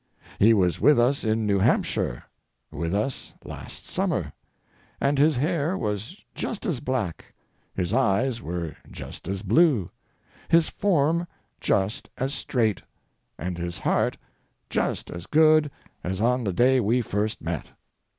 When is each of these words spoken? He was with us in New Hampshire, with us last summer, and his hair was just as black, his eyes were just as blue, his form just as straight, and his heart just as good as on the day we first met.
He 0.39 0.55
was 0.55 0.81
with 0.81 0.99
us 0.99 1.23
in 1.23 1.45
New 1.45 1.59
Hampshire, 1.59 2.23
with 2.71 2.91
us 2.95 3.35
last 3.45 3.85
summer, 3.85 4.33
and 4.99 5.19
his 5.19 5.35
hair 5.37 5.77
was 5.77 6.19
just 6.33 6.65
as 6.65 6.79
black, 6.79 7.23
his 7.75 7.93
eyes 7.93 8.41
were 8.41 8.75
just 8.89 9.27
as 9.27 9.43
blue, 9.43 9.91
his 10.47 10.69
form 10.69 11.27
just 11.59 12.09
as 12.17 12.33
straight, 12.33 12.81
and 13.37 13.59
his 13.59 13.77
heart 13.77 14.17
just 14.71 15.11
as 15.11 15.27
good 15.27 15.69
as 16.03 16.19
on 16.19 16.43
the 16.45 16.53
day 16.53 16.79
we 16.79 17.03
first 17.03 17.39
met. 17.39 17.67